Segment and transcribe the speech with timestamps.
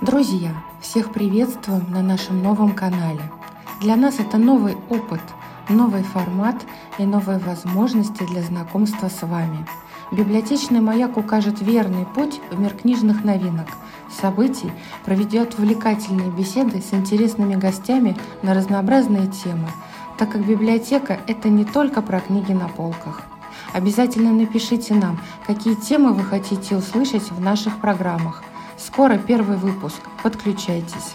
[0.00, 3.22] Друзья, всех приветствуем на нашем новом канале.
[3.80, 5.20] Для нас это новый опыт,
[5.68, 6.56] новый формат
[6.98, 9.64] и новые возможности для знакомства с вами.
[10.10, 13.68] Библиотечный маяк укажет верный путь в мир книжных новинок,
[14.10, 14.72] событий,
[15.04, 19.68] проведет увлекательные беседы с интересными гостями на разнообразные темы,
[20.18, 23.22] так как библиотека– это не только про книги на полках.
[23.72, 28.42] Обязательно напишите нам, какие темы вы хотите услышать в наших программах–
[28.78, 30.00] Скоро первый выпуск.
[30.22, 31.14] Подключайтесь.